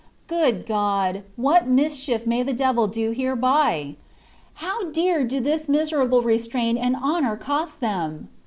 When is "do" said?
2.87-3.11, 5.23-5.39